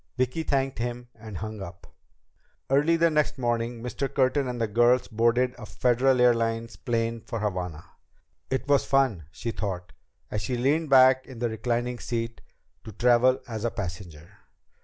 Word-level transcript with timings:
Vicki 0.17 0.41
thanked 0.41 0.79
him 0.79 1.09
and 1.13 1.37
hung 1.37 1.61
up. 1.61 1.85
Early 2.71 2.97
the 2.97 3.11
next 3.11 3.37
morning 3.37 3.83
Mr. 3.83 4.11
Curtin 4.11 4.47
and 4.47 4.59
the 4.59 4.65
girls 4.67 5.07
boarded 5.07 5.53
a 5.59 5.65
Federal 5.67 6.19
Airlines 6.19 6.75
plane 6.75 7.21
for 7.21 7.37
Havana. 7.39 7.85
It 8.49 8.67
was 8.67 8.83
fun, 8.83 9.25
she 9.29 9.51
thought, 9.51 9.93
as 10.31 10.41
she 10.41 10.57
leaned 10.57 10.89
back 10.89 11.27
in 11.27 11.37
the 11.37 11.49
reclining 11.49 11.99
seat, 11.99 12.41
to 12.83 12.91
travel 12.91 13.41
as 13.47 13.63
a 13.63 13.69
passenger. 13.69 14.37